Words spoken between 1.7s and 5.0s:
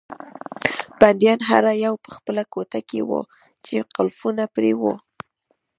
یو په خپله کوټه کې وو چې قلفونه پرې وو.